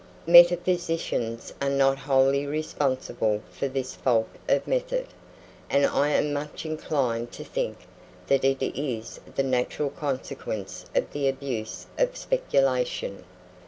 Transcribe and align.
Metaphysicians 0.25 1.53
are 1.61 1.69
not 1.69 1.95
wholly 1.99 2.47
responsible 2.47 3.39
for 3.51 3.67
this 3.67 3.93
fault 3.93 4.29
of 4.49 4.67
method; 4.67 5.05
and 5.69 5.85
I 5.85 6.09
am 6.09 6.33
much 6.33 6.65
inclined 6.65 7.31
to 7.33 7.43
think 7.43 7.77
that 8.25 8.43
it 8.43 8.63
is 8.65 9.19
the 9.35 9.43
natural 9.43 9.91
consequence 9.91 10.87
of 10.95 11.11
the 11.11 11.27
abuse 11.27 11.85
of 11.99 12.17
speculation. 12.17 13.25